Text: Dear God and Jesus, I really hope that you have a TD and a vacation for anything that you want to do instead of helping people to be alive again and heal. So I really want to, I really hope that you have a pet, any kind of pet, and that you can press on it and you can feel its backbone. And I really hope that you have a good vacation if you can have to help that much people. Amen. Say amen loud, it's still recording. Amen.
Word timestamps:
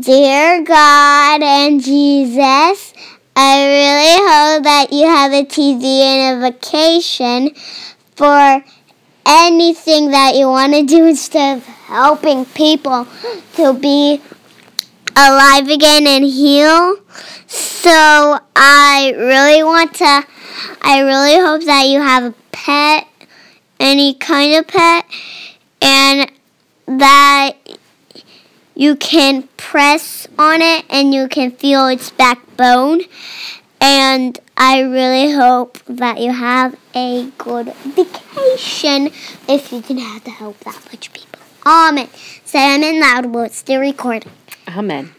Dear 0.00 0.62
God 0.62 1.42
and 1.42 1.82
Jesus, 1.82 2.94
I 3.36 3.66
really 3.66 4.16
hope 4.30 4.64
that 4.64 4.86
you 4.92 5.06
have 5.06 5.32
a 5.32 5.44
TD 5.44 5.82
and 5.82 6.38
a 6.38 6.50
vacation 6.50 7.50
for 8.16 8.64
anything 9.26 10.12
that 10.12 10.36
you 10.36 10.46
want 10.46 10.72
to 10.72 10.84
do 10.84 11.04
instead 11.08 11.58
of 11.58 11.66
helping 11.66 12.46
people 12.46 13.06
to 13.56 13.74
be 13.74 14.22
alive 15.16 15.68
again 15.68 16.06
and 16.06 16.24
heal. 16.24 16.96
So 17.46 17.90
I 17.90 19.12
really 19.18 19.62
want 19.64 19.96
to, 19.96 20.24
I 20.82 21.00
really 21.00 21.34
hope 21.34 21.64
that 21.64 21.88
you 21.88 22.00
have 22.00 22.24
a 22.24 22.34
pet, 22.52 23.06
any 23.78 24.14
kind 24.14 24.54
of 24.54 24.66
pet, 24.66 25.04
and 25.82 26.30
that 26.86 27.59
you 28.74 28.96
can 28.96 29.48
press 29.56 30.26
on 30.38 30.62
it 30.62 30.84
and 30.88 31.12
you 31.12 31.28
can 31.28 31.50
feel 31.50 31.86
its 31.86 32.10
backbone. 32.10 33.02
And 33.80 34.38
I 34.56 34.80
really 34.80 35.32
hope 35.32 35.78
that 35.86 36.20
you 36.20 36.32
have 36.32 36.76
a 36.94 37.30
good 37.38 37.72
vacation 37.74 39.10
if 39.48 39.72
you 39.72 39.80
can 39.80 39.98
have 39.98 40.24
to 40.24 40.30
help 40.30 40.58
that 40.60 40.82
much 40.92 41.12
people. 41.12 41.40
Amen. 41.66 42.08
Say 42.44 42.74
amen 42.76 43.00
loud, 43.00 43.34
it's 43.46 43.56
still 43.56 43.80
recording. 43.80 44.30
Amen. 44.68 45.14